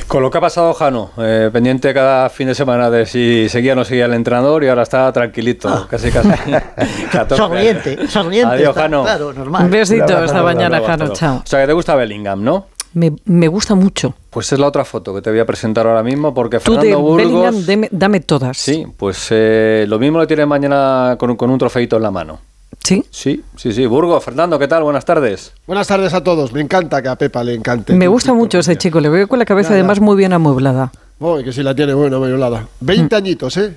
Con 0.08 0.24
lo 0.24 0.32
que 0.32 0.40
ha 0.40 0.42
pasado, 0.42 0.74
Jano, 0.74 1.12
eh, 1.20 1.50
pendiente 1.54 1.94
cada 1.94 2.28
fin 2.30 2.48
de 2.48 2.56
semana 2.56 2.90
de 2.90 3.06
si 3.06 3.48
seguía 3.50 3.74
o 3.74 3.76
no 3.76 3.86
seguía 3.86 4.06
el 4.06 4.14
entrenador 4.14 4.64
y 4.64 4.68
ahora 4.68 4.82
está 4.84 5.12
tranquilito, 5.14 5.88
casi 5.90 6.10
casi. 6.12 6.30
14 7.12 7.36
Sonriente, 7.38 8.08
sonriente. 8.08 8.56
Adiós, 8.56 8.70
está, 8.70 8.82
Jano. 8.82 9.04
Claro, 9.04 9.34
normal. 9.34 9.70
besito 9.70 10.06
Un 10.06 10.12
abrazo, 10.12 10.26
esta 10.26 10.44
mañana, 10.44 10.82
Jano. 10.82 11.14
Chao. 11.14 11.38
O 11.38 11.48
sea, 11.48 11.62
que 11.62 11.68
te 11.68 11.74
gusta 11.74 11.96
Bellingham, 11.96 12.44
¿no? 12.44 12.68
Me, 12.94 13.14
me 13.26 13.48
gusta 13.48 13.74
mucho. 13.76 14.16
Pues 14.30 14.52
es 14.52 14.60
la 14.60 14.68
otra 14.68 14.84
foto 14.84 15.14
que 15.16 15.22
te 15.22 15.30
voy 15.30 15.40
a 15.40 15.46
presentar 15.46 15.88
ahora 15.88 16.04
mismo 16.04 16.34
porque 16.34 16.60
Tú 16.60 16.74
de 16.74 16.80
Fernando 16.80 17.00
Burgos... 17.02 17.18
Bellingham, 17.26 17.56
deme- 17.66 17.90
dame 17.92 18.20
todas. 18.20 18.58
Sí, 18.58 18.86
pues 18.98 19.28
eh, 19.32 19.86
lo 19.88 19.98
mismo 19.98 20.18
lo 20.18 20.28
tiene 20.28 20.46
mañana 20.46 21.16
con, 21.18 21.30
un- 21.30 21.38
con 21.38 21.50
un 21.52 21.58
trofeito 21.58 21.96
en 21.96 22.04
la 22.04 22.12
mano. 22.12 22.40
¿Sí? 22.84 23.06
Sí, 23.12 23.44
sí, 23.58 23.72
sí. 23.74 23.86
Burgos, 23.86 24.24
Fernando, 24.24 24.58
¿qué 24.58 24.68
tal? 24.68 24.84
Buenas 24.84 25.06
tardes. 25.06 25.54
Buenas 25.68 25.88
tardes 25.88 26.14
a 26.14 26.24
todos. 26.24 26.52
Me 26.54 26.62
encanta 26.62 27.02
que 27.02 27.10
a 27.10 27.16
Pepa 27.16 27.44
le 27.44 27.54
encante. 27.54 27.94
Me 27.94 28.08
gusta 28.08 28.34
mucho 28.34 28.60
ese 28.60 28.78
chico. 28.78 29.00
Le 29.00 29.10
veo 29.10 29.28
con 29.28 29.40
la 29.40 29.46
cabeza 29.46 29.70
Ya, 29.70 29.76
ya. 29.76 29.80
además 29.82 30.00
muy 30.00 30.16
bien 30.16 30.34
amueblada. 30.34 30.92
Uy, 31.20 31.44
que 31.44 31.54
si 31.54 31.62
la 31.62 31.76
tiene 31.76 31.94
buena, 31.94 32.18
violada. 32.18 32.68
20 32.80 33.16
añitos, 33.16 33.56
¿eh? 33.58 33.76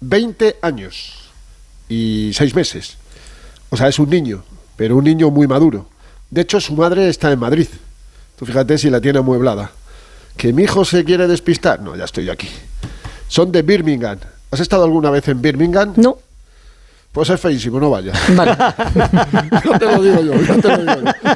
20 0.00 0.56
años. 0.62 1.30
Y 1.88 2.32
6 2.34 2.54
meses. 2.54 2.96
O 3.70 3.76
sea, 3.76 3.88
es 3.88 3.98
un 3.98 4.10
niño, 4.10 4.42
pero 4.76 4.96
un 4.96 5.04
niño 5.04 5.30
muy 5.30 5.46
maduro. 5.46 5.86
De 6.30 6.40
hecho, 6.40 6.60
su 6.60 6.74
madre 6.74 7.08
está 7.08 7.30
en 7.30 7.38
Madrid. 7.38 7.68
Tú 8.36 8.46
fíjate 8.46 8.78
si 8.78 8.90
la 8.90 9.00
tiene 9.00 9.18
amueblada. 9.20 9.70
¿Que 10.36 10.52
mi 10.52 10.62
hijo 10.64 10.84
se 10.84 11.04
quiere 11.04 11.28
despistar? 11.28 11.80
No, 11.80 11.94
ya 11.94 12.04
estoy 12.04 12.30
aquí. 12.30 12.48
Son 13.28 13.52
de 13.52 13.62
Birmingham. 13.62 14.18
¿Has 14.50 14.60
estado 14.60 14.84
alguna 14.84 15.10
vez 15.10 15.28
en 15.28 15.40
Birmingham? 15.40 15.92
No. 15.96 16.18
Pues 17.12 17.28
es 17.30 17.40
feísimo, 17.40 17.80
no 17.80 17.90
vayas. 17.90 18.16
Vale. 18.36 18.52
Yo 19.64 19.78
te 19.78 19.84
lo 19.86 20.02
digo 20.02 20.20
yo, 20.22 20.34
yo 20.34 20.60
te 20.60 20.68
lo 20.68 20.78
digo 20.78 20.94
yo. 20.94 21.30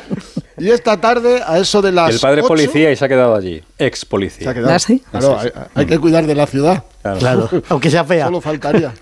Y 0.56 0.70
esta 0.70 1.00
tarde, 1.00 1.42
a 1.44 1.58
eso 1.58 1.82
de 1.82 1.90
las 1.90 2.14
El 2.14 2.20
padre 2.20 2.40
8, 2.42 2.48
policía 2.48 2.92
y 2.92 2.96
se 2.96 3.04
ha 3.04 3.08
quedado 3.08 3.34
allí. 3.34 3.60
Ex 3.76 3.98
se 4.00 4.06
ha 4.06 4.08
policía. 4.08 4.54
quedado. 4.54 4.72
¿Ah, 4.72 4.78
sí? 4.78 5.02
Claro, 5.10 5.38
hay, 5.40 5.50
hay 5.74 5.86
que 5.86 5.98
cuidar 5.98 6.26
de 6.26 6.34
la 6.36 6.46
ciudad. 6.46 6.84
Claro, 7.18 7.50
aunque 7.70 7.90
sea 7.90 8.04
fea. 8.04 8.26
Solo 8.26 8.40
faltaría. 8.40 8.92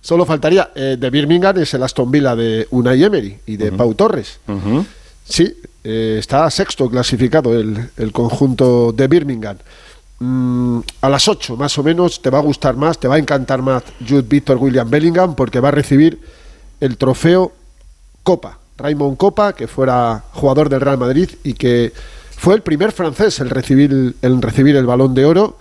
Solo 0.00 0.24
faltaría. 0.24 0.70
Eh, 0.76 0.96
de 0.98 1.10
Birmingham 1.10 1.58
es 1.58 1.74
el 1.74 1.82
Aston 1.82 2.10
Villa 2.10 2.36
de 2.36 2.68
Unai 2.70 3.02
Emery 3.02 3.38
y 3.46 3.56
de 3.56 3.72
Pau 3.72 3.92
Torres. 3.94 4.38
Sí, 5.24 5.52
eh, 5.82 6.16
está 6.20 6.48
sexto 6.50 6.88
clasificado 6.88 7.58
el, 7.58 7.90
el 7.96 8.12
conjunto 8.12 8.92
de 8.92 9.08
Birmingham. 9.08 9.56
Mm, 10.26 10.80
a 11.02 11.10
las 11.10 11.28
8 11.28 11.54
más 11.54 11.76
o 11.76 11.82
menos 11.82 12.22
te 12.22 12.30
va 12.30 12.38
a 12.38 12.40
gustar 12.40 12.76
más, 12.76 12.98
te 12.98 13.06
va 13.06 13.16
a 13.16 13.18
encantar 13.18 13.60
más 13.60 13.82
Jude 14.08 14.22
Victor 14.22 14.56
William 14.56 14.88
Bellingham 14.88 15.34
porque 15.34 15.60
va 15.60 15.68
a 15.68 15.72
recibir 15.72 16.18
el 16.80 16.96
trofeo 16.96 17.52
Copa, 18.22 18.58
Raymond 18.78 19.18
Copa, 19.18 19.52
que 19.52 19.68
fuera 19.68 20.24
jugador 20.32 20.70
del 20.70 20.80
Real 20.80 20.96
Madrid 20.96 21.28
y 21.44 21.52
que 21.52 21.92
fue 22.38 22.54
el 22.54 22.62
primer 22.62 22.92
francés 22.92 23.38
en 23.40 23.50
recibir, 23.50 24.16
en 24.22 24.40
recibir 24.40 24.76
el 24.76 24.86
balón 24.86 25.14
de 25.14 25.26
oro. 25.26 25.58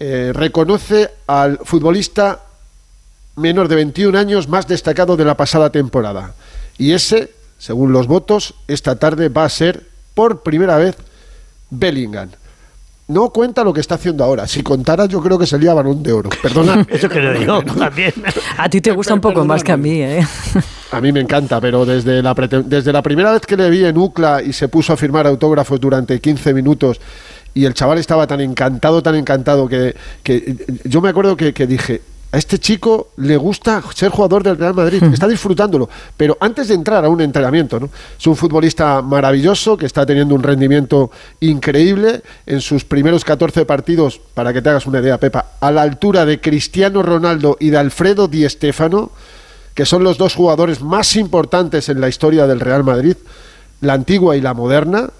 Eh, 0.00 0.32
reconoce 0.34 1.10
al 1.28 1.58
futbolista 1.62 2.40
menor 3.36 3.68
de 3.68 3.76
21 3.76 4.18
años 4.18 4.48
más 4.48 4.66
destacado 4.66 5.16
de 5.16 5.24
la 5.24 5.36
pasada 5.36 5.70
temporada. 5.70 6.34
Y 6.78 6.94
ese, 6.94 7.30
según 7.58 7.92
los 7.92 8.08
votos, 8.08 8.56
esta 8.66 8.96
tarde 8.96 9.28
va 9.28 9.44
a 9.44 9.48
ser 9.48 9.86
por 10.14 10.42
primera 10.42 10.78
vez 10.78 10.96
Bellingham. 11.70 12.30
No 13.06 13.28
cuenta 13.30 13.62
lo 13.64 13.72
que 13.74 13.80
está 13.80 13.96
haciendo 13.96 14.24
ahora. 14.24 14.46
Si 14.46 14.62
contara, 14.62 15.04
yo 15.04 15.20
creo 15.22 15.38
que 15.38 15.46
sería 15.46 15.74
balón 15.74 16.02
de 16.02 16.12
oro. 16.12 16.30
Perdona. 16.42 16.86
Eso 16.88 17.08
creo 17.08 17.34
yo 17.34 17.62
también. 17.74 18.14
A 18.56 18.68
ti 18.68 18.80
te 18.80 18.92
gusta 18.92 19.12
un 19.12 19.20
poco 19.20 19.44
más 19.44 19.62
que 19.62 19.72
a 19.72 19.76
mí, 19.76 20.00
¿eh? 20.00 20.26
A 20.90 21.00
mí 21.00 21.12
me 21.12 21.20
encanta, 21.20 21.60
pero 21.60 21.84
desde 21.84 22.22
la, 22.22 22.32
desde 22.64 22.92
la 22.92 23.02
primera 23.02 23.32
vez 23.32 23.42
que 23.42 23.56
le 23.56 23.68
vi 23.68 23.84
en 23.84 23.98
UCLA 23.98 24.42
y 24.42 24.52
se 24.52 24.68
puso 24.68 24.92
a 24.92 24.96
firmar 24.96 25.26
autógrafos 25.26 25.78
durante 25.80 26.18
15 26.18 26.54
minutos 26.54 27.00
y 27.52 27.66
el 27.66 27.74
chaval 27.74 27.98
estaba 27.98 28.26
tan 28.26 28.40
encantado, 28.40 29.02
tan 29.02 29.16
encantado 29.16 29.68
que, 29.68 29.94
que 30.22 30.56
yo 30.84 31.00
me 31.00 31.10
acuerdo 31.10 31.36
que, 31.36 31.52
que 31.52 31.66
dije, 31.66 32.00
a 32.34 32.36
este 32.36 32.58
chico 32.58 33.10
le 33.18 33.36
gusta 33.36 33.80
ser 33.94 34.10
jugador 34.10 34.42
del 34.42 34.58
Real 34.58 34.74
Madrid, 34.74 35.02
está 35.12 35.28
disfrutándolo, 35.28 35.88
pero 36.16 36.36
antes 36.40 36.66
de 36.66 36.74
entrar 36.74 37.04
a 37.04 37.08
un 37.08 37.20
entrenamiento, 37.20 37.78
¿no? 37.78 37.88
Es 38.18 38.26
un 38.26 38.34
futbolista 38.34 39.00
maravilloso 39.02 39.76
que 39.76 39.86
está 39.86 40.04
teniendo 40.04 40.34
un 40.34 40.42
rendimiento 40.42 41.12
increíble 41.38 42.22
en 42.44 42.60
sus 42.60 42.84
primeros 42.84 43.24
14 43.24 43.64
partidos, 43.66 44.20
para 44.34 44.52
que 44.52 44.60
te 44.60 44.68
hagas 44.68 44.86
una 44.86 44.98
idea, 44.98 45.18
Pepa, 45.18 45.52
a 45.60 45.70
la 45.70 45.82
altura 45.82 46.24
de 46.24 46.40
Cristiano 46.40 47.04
Ronaldo 47.04 47.56
y 47.60 47.70
de 47.70 47.78
Alfredo 47.78 48.26
Di 48.26 48.48
Stéfano 48.48 49.12
que 49.74 49.84
son 49.84 50.04
los 50.04 50.18
dos 50.18 50.34
jugadores 50.34 50.80
más 50.80 51.16
importantes 51.16 51.88
en 51.88 52.00
la 52.00 52.08
historia 52.08 52.46
del 52.46 52.60
Real 52.60 52.84
Madrid, 52.84 53.16
la 53.80 53.94
antigua 53.94 54.36
y 54.36 54.40
la 54.40 54.54
moderna. 54.54 55.10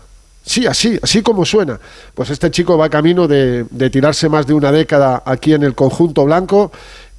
Sí, 0.47 0.67
así, 0.67 0.99
así 1.03 1.23
como 1.23 1.45
suena. 1.45 1.81
Pues 2.15 2.31
este 2.31 2.51
chico 2.51 2.77
va 2.77 2.89
camino 2.89 3.27
de, 3.27 3.65
de 3.71 3.91
tirarse 3.91 4.29
más 4.29 4.47
de 4.47 4.55
una 4.55 4.71
década 4.71 5.23
aquí 5.25 5.55
en 5.55 5.63
el 5.63 5.75
conjunto 5.75 6.25
blanco, 6.25 6.71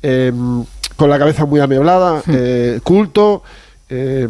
eh, 0.08 0.32
con 0.96 1.10
la 1.10 1.18
cabeza 1.18 1.46
muy 1.46 1.60
ameblada, 1.60 2.22
eh, 2.28 2.80
culto, 2.84 3.42
eh, 3.90 4.28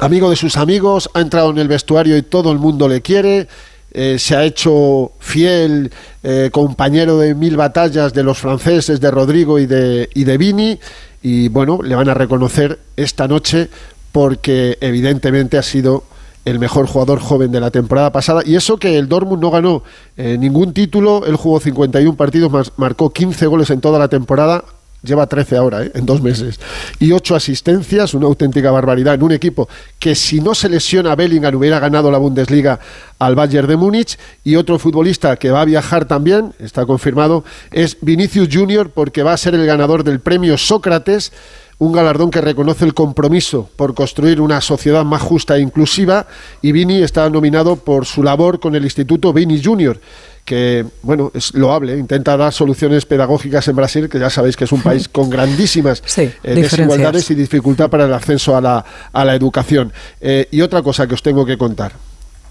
amigo 0.00 0.28
de 0.28 0.36
sus 0.36 0.56
amigos, 0.56 1.08
ha 1.14 1.20
entrado 1.20 1.50
en 1.50 1.58
el 1.58 1.68
vestuario 1.68 2.16
y 2.16 2.22
todo 2.22 2.50
el 2.52 2.58
mundo 2.58 2.88
le 2.88 3.00
quiere. 3.00 3.46
eh, 3.92 4.18
se 4.18 4.36
ha 4.36 4.44
hecho 4.44 5.12
fiel 5.18 5.90
eh, 6.22 6.50
compañero 6.52 7.18
de 7.18 7.34
mil 7.34 7.56
batallas 7.56 8.12
de 8.12 8.22
los 8.22 8.38
franceses, 8.38 9.00
de 9.00 9.10
Rodrigo 9.10 9.58
y 9.58 9.66
de, 9.66 10.08
y 10.14 10.24
de 10.24 10.38
Vini. 10.38 10.78
Y 11.22 11.48
bueno, 11.48 11.80
le 11.82 11.94
van 11.94 12.08
a 12.08 12.14
reconocer 12.14 12.78
esta 12.96 13.26
noche 13.28 13.68
porque 14.12 14.78
evidentemente 14.80 15.58
ha 15.58 15.62
sido 15.62 16.04
el 16.44 16.58
mejor 16.58 16.86
jugador 16.86 17.20
joven 17.20 17.52
de 17.52 17.60
la 17.60 17.70
temporada 17.70 18.12
pasada. 18.12 18.42
Y 18.44 18.56
eso 18.56 18.78
que 18.78 18.98
el 18.98 19.08
Dortmund 19.08 19.42
no 19.42 19.50
ganó 19.50 19.82
eh, 20.16 20.36
ningún 20.38 20.72
título, 20.72 21.26
él 21.26 21.36
jugó 21.36 21.60
51 21.60 22.16
partidos, 22.16 22.72
marcó 22.76 23.10
15 23.10 23.46
goles 23.46 23.70
en 23.70 23.80
toda 23.80 23.98
la 23.98 24.08
temporada. 24.08 24.64
Lleva 25.02 25.26
13 25.26 25.56
ahora, 25.56 25.82
¿eh? 25.82 25.92
en 25.94 26.04
dos 26.04 26.20
meses. 26.20 26.60
Y 26.98 27.12
8 27.12 27.34
asistencias, 27.34 28.12
una 28.12 28.26
auténtica 28.26 28.70
barbaridad 28.70 29.14
en 29.14 29.22
un 29.22 29.32
equipo 29.32 29.66
que 29.98 30.14
si 30.14 30.42
no 30.42 30.54
se 30.54 30.68
lesiona 30.68 31.12
a 31.12 31.16
Bellingham 31.16 31.54
hubiera 31.54 31.80
ganado 31.80 32.10
la 32.10 32.18
Bundesliga 32.18 32.78
al 33.18 33.34
Bayern 33.34 33.66
de 33.66 33.76
Múnich. 33.76 34.18
Y 34.44 34.56
otro 34.56 34.78
futbolista 34.78 35.36
que 35.36 35.50
va 35.50 35.62
a 35.62 35.64
viajar 35.64 36.04
también, 36.04 36.52
está 36.58 36.84
confirmado, 36.84 37.44
es 37.70 37.96
Vinicius 38.02 38.50
Junior 38.52 38.90
porque 38.90 39.22
va 39.22 39.32
a 39.32 39.38
ser 39.38 39.54
el 39.54 39.64
ganador 39.64 40.04
del 40.04 40.20
premio 40.20 40.58
Sócrates 40.58 41.32
un 41.80 41.92
galardón 41.92 42.30
que 42.30 42.42
reconoce 42.42 42.84
el 42.84 42.92
compromiso 42.92 43.70
por 43.74 43.94
construir 43.94 44.40
una 44.40 44.60
sociedad 44.60 45.02
más 45.02 45.22
justa 45.22 45.56
e 45.56 45.60
inclusiva 45.60 46.26
y 46.60 46.72
Vini 46.72 47.02
está 47.02 47.28
nominado 47.30 47.76
por 47.76 48.04
su 48.04 48.22
labor 48.22 48.60
con 48.60 48.74
el 48.74 48.84
Instituto 48.84 49.32
Vini 49.32 49.62
Junior 49.62 49.98
que, 50.44 50.84
bueno, 51.02 51.30
es 51.34 51.54
loable, 51.54 51.96
intenta 51.96 52.36
dar 52.36 52.52
soluciones 52.52 53.06
pedagógicas 53.06 53.68
en 53.68 53.76
Brasil, 53.76 54.08
que 54.08 54.18
ya 54.18 54.30
sabéis 54.30 54.56
que 54.56 54.64
es 54.64 54.72
un 54.72 54.82
país 54.82 55.08
con 55.08 55.30
grandísimas 55.30 56.02
Sí, 56.04 56.30
eh, 56.42 56.54
desigualdades 56.54 57.30
y 57.30 57.34
dificultad 57.34 57.88
para 57.88 58.04
el 58.04 58.12
acceso 58.12 58.56
a 58.56 58.60
la, 58.60 58.84
a 59.12 59.24
la 59.24 59.34
educación. 59.34 59.92
Eh, 60.20 60.48
y 60.50 60.60
otra 60.62 60.82
cosa 60.82 61.06
que 61.06 61.14
os 61.14 61.22
tengo 61.22 61.46
que 61.46 61.56
contar, 61.56 61.92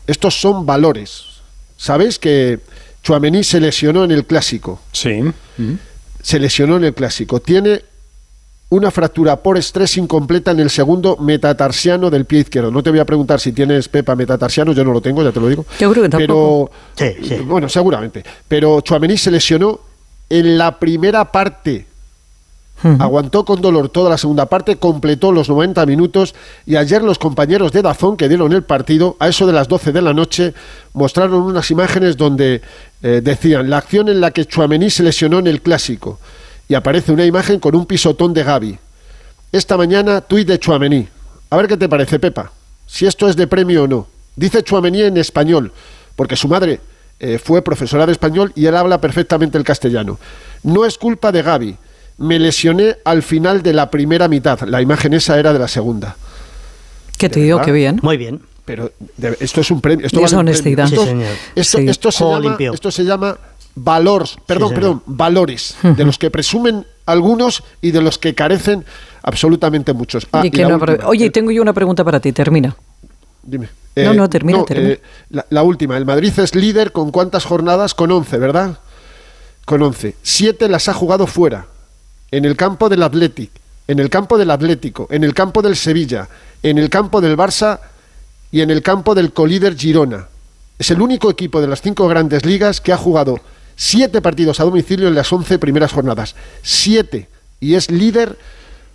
estos 0.07 0.39
son 0.39 0.65
valores. 0.65 1.41
¿Sabéis 1.77 2.19
que 2.19 2.59
Chuamení 3.03 3.43
se 3.43 3.59
lesionó 3.59 4.03
en 4.03 4.11
el 4.11 4.25
clásico? 4.25 4.81
Sí. 4.91 5.21
se 6.21 6.39
lesionó 6.39 6.77
en 6.77 6.85
el 6.85 6.93
clásico. 6.93 7.39
Tiene 7.41 7.81
una 8.69 8.91
fractura 8.91 9.37
por 9.37 9.57
estrés 9.57 9.97
incompleta 9.97 10.51
en 10.51 10.59
el 10.59 10.69
segundo 10.69 11.17
metatarsiano 11.17 12.09
del 12.09 12.25
pie 12.25 12.41
izquierdo. 12.41 12.69
No 12.69 12.83
te 12.83 12.91
voy 12.91 12.99
a 12.99 13.05
preguntar 13.05 13.39
si 13.39 13.51
tienes 13.51 13.89
Pepa 13.89 14.15
metatarsiano, 14.15 14.73
yo 14.73 14.83
no 14.83 14.93
lo 14.93 15.01
tengo, 15.01 15.23
ya 15.23 15.31
te 15.31 15.39
lo 15.39 15.47
digo. 15.47 15.65
Yo 15.79 15.91
creo 15.91 16.03
que 16.03 16.09
tampoco. 16.09 16.71
Pero, 16.95 17.15
Sí, 17.17 17.27
sí. 17.27 17.35
bueno, 17.39 17.67
seguramente. 17.67 18.23
Pero 18.47 18.79
Chuamení 18.81 19.17
se 19.17 19.31
lesionó 19.31 19.79
en 20.29 20.57
la 20.57 20.77
primera 20.77 21.25
parte. 21.31 21.87
Aguantó 22.81 23.43
con 23.43 23.59
dolor 23.59 23.89
toda 23.89 24.09
la 24.09 24.17
segunda 24.17 24.45
parte, 24.45 24.77
completó 24.77 25.33
los 25.33 25.49
90 25.49 25.85
minutos 25.85 26.33
y 26.65 26.77
ayer 26.77 27.01
los 27.01 27.19
compañeros 27.19 27.73
de 27.73 27.81
Dazón 27.81 28.15
que 28.15 28.29
dieron 28.29 28.53
el 28.53 28.63
partido, 28.63 29.17
a 29.19 29.27
eso 29.27 29.45
de 29.45 29.51
las 29.51 29.67
12 29.67 29.91
de 29.91 30.01
la 30.01 30.13
noche, 30.13 30.53
mostraron 30.93 31.41
unas 31.41 31.69
imágenes 31.71 32.15
donde 32.15 32.61
eh, 33.03 33.19
decían 33.21 33.69
la 33.69 33.79
acción 33.79 34.07
en 34.07 34.21
la 34.21 34.31
que 34.31 34.45
Chuamení 34.45 34.89
se 34.89 35.03
lesionó 35.03 35.39
en 35.39 35.47
el 35.47 35.61
clásico 35.61 36.19
y 36.69 36.75
aparece 36.75 37.11
una 37.11 37.25
imagen 37.25 37.59
con 37.59 37.75
un 37.75 37.85
pisotón 37.85 38.31
de 38.33 38.43
Gaby. 38.43 38.77
Esta 39.51 39.75
mañana, 39.75 40.21
tuit 40.21 40.47
de 40.47 40.59
Chuamení. 40.59 41.07
A 41.49 41.57
ver 41.57 41.67
qué 41.67 41.75
te 41.75 41.89
parece, 41.89 42.19
Pepa. 42.19 42.51
Si 42.85 43.07
esto 43.07 43.27
es 43.27 43.35
de 43.35 43.47
premio 43.47 43.83
o 43.83 43.87
no. 43.87 44.07
Dice 44.35 44.63
Chuamení 44.63 45.01
en 45.01 45.17
español, 45.17 45.71
porque 46.15 46.35
su 46.35 46.47
madre 46.47 46.79
eh, 47.19 47.39
fue 47.43 47.63
profesora 47.63 48.05
de 48.05 48.11
español 48.11 48.53
y 48.55 48.67
él 48.67 48.75
habla 48.77 49.01
perfectamente 49.01 49.57
el 49.57 49.63
castellano. 49.63 50.19
No 50.63 50.85
es 50.85 50.97
culpa 50.99 51.31
de 51.31 51.41
Gaby. 51.41 51.75
Me 52.19 52.37
lesioné 52.37 52.97
al 53.03 53.23
final 53.23 53.63
de 53.63 53.73
la 53.73 53.89
primera 53.89 54.27
mitad. 54.27 54.59
La 54.61 54.79
imagen 54.81 55.13
esa 55.13 55.39
era 55.39 55.51
de 55.51 55.59
la 55.59 55.67
segunda. 55.67 56.15
Qué 57.17 57.29
tío, 57.29 57.55
verdad? 57.55 57.65
qué 57.65 57.71
bien. 57.71 57.99
Muy 58.03 58.17
bien. 58.17 58.41
Pero 58.65 58.91
de- 59.17 59.35
esto 59.39 59.61
es 59.61 59.71
un 59.71 59.81
premio. 59.81 60.05
Esto 60.05 60.17
vale 60.21 60.25
es 60.27 60.31
premio. 60.33 60.39
honestidad. 60.51 60.85
Esto, 60.85 61.01
Sí, 61.01 61.07
señor. 61.09 61.27
esto- 61.55 61.77
Sí. 61.79 61.87
esto 61.89 62.11
se 62.11 62.23
llama, 62.23 62.57
esto 62.73 62.91
se 62.91 63.03
llama 63.03 63.37
valores, 63.83 64.35
perdón, 64.45 64.73
perdón, 64.73 65.03
valores, 65.05 65.75
de 65.83 66.03
los 66.05 66.17
que 66.17 66.29
presumen 66.29 66.85
algunos 67.05 67.63
y 67.81 67.91
de 67.91 68.01
los 68.01 68.17
que 68.17 68.35
carecen 68.35 68.85
absolutamente 69.23 69.93
muchos. 69.93 70.27
Ah, 70.31 70.45
Y 70.45 70.49
no-. 70.51 70.79
Oye, 71.05 71.25
Eh, 71.25 71.29
tengo 71.31 71.51
yo 71.51 71.61
una 71.61 71.73
pregunta 71.73 72.03
para 72.03 72.19
ti, 72.19 72.31
termina. 72.31 72.75
Dime. 73.43 73.69
No, 73.95 74.13
no, 74.13 74.29
termina, 74.29 74.63
termina. 74.63 74.91
eh, 74.91 75.01
la, 75.29 75.45
la 75.49 75.63
última. 75.63 75.97
El 75.97 76.05
Madrid 76.05 76.31
es 76.39 76.55
líder 76.55 76.91
con 76.93 77.11
cuántas 77.11 77.43
jornadas? 77.43 77.93
Con 77.93 78.11
11, 78.11 78.37
¿verdad? 78.37 78.79
Con 79.65 79.81
11. 79.81 80.15
Siete 80.23 80.69
las 80.69 80.87
ha 80.87 80.93
jugado 80.93 81.27
fuera. 81.27 81.65
En 82.31 82.45
el 82.45 82.55
campo 82.55 82.87
del 82.89 83.03
Athletic, 83.03 83.51
en 83.87 83.99
el 83.99 84.09
campo 84.09 84.37
del 84.37 84.51
Atlético, 84.51 85.07
en 85.09 85.23
el 85.23 85.33
campo 85.33 85.61
del 85.61 85.75
Sevilla, 85.75 86.29
en 86.63 86.77
el 86.77 86.89
campo 86.89 87.19
del 87.21 87.35
Barça 87.35 87.79
y 88.51 88.61
en 88.61 88.69
el 88.69 88.81
campo 88.83 89.15
del 89.15 89.33
colíder 89.33 89.75
Girona. 89.75 90.27
Es 90.77 90.91
el 90.91 91.01
único 91.01 91.29
equipo 91.29 91.59
de 91.59 91.67
las 91.67 91.81
cinco 91.81 92.07
grandes 92.07 92.45
ligas 92.45 92.79
que 92.79 92.93
ha 92.93 92.97
jugado 92.97 93.39
siete 93.79 94.21
partidos 94.21 94.59
a 94.59 94.65
domicilio 94.65 95.07
en 95.07 95.15
las 95.15 95.31
11 95.31 95.57
primeras 95.57 95.93
jornadas. 95.93 96.35
Siete. 96.61 97.29
Y 97.61 97.75
es 97.75 97.89
líder 97.89 98.37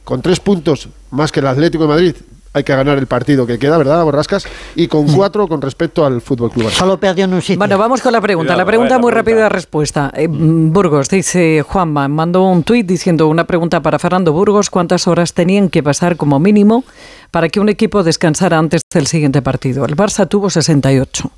con 0.05 0.21
tres 0.21 0.41
puntos 0.41 0.89
más 1.11 1.33
que 1.33 1.41
el 1.41 1.47
Atlético 1.47 1.85
de 1.85 1.89
Madrid. 1.89 2.17
Hay 2.53 2.63
que 2.63 2.77
ganar 2.77 2.99
el 2.99 3.07
partido 3.07 3.47
que 3.47 3.59
queda, 3.59 3.79
¿verdad, 3.79 4.05
Borrascas? 4.05 4.47
Y 4.77 4.87
con 4.87 5.13
cuatro 5.13 5.49
con 5.49 5.61
respecto 5.61 6.05
al 6.07 6.21
Fútbol 6.21 6.53
Club. 6.53 6.71
Solo 6.71 7.01
perdió 7.01 7.25
en 7.25 7.33
un 7.33 7.41
sitio. 7.41 7.59
Bueno, 7.59 7.79
vamos 7.79 8.01
con 8.01 8.13
la 8.13 8.21
pregunta. 8.21 8.53
Cuidado, 8.53 8.59
la 8.59 8.67
pregunta 8.67 8.95
a 8.95 8.99
ver, 8.99 9.01
la 9.01 9.03
muy 9.07 9.13
pregunta. 9.13 9.33
rápida 9.33 9.49
respuesta. 9.49 10.13
Eh, 10.15 10.29
mm, 10.29 10.73
Burgos, 10.73 11.09
dice 11.09 11.65
Juanma, 11.67 12.07
mandó 12.07 12.45
un 12.45 12.63
tuit 12.63 12.87
diciendo 12.87 13.27
una 13.27 13.45
pregunta 13.45 13.81
para 13.81 13.99
Fernando 13.99 14.33
Burgos. 14.33 14.69
¿Cuántas 14.71 15.09
horas 15.09 15.33
tenían 15.33 15.71
que 15.71 15.83
pasar 15.83 16.17
como 16.17 16.39
mínimo 16.39 16.85
para 17.33 17.49
que 17.49 17.59
un 17.59 17.71
equipo 17.71 18.05
descansara 18.05 18.59
antes 18.59 18.83
del 18.93 19.07
siguiente 19.09 19.43
partido? 19.43 19.85
El 19.87 19.97
Barça 19.97 20.29
tuvo 20.29 20.51
68. 20.51 21.31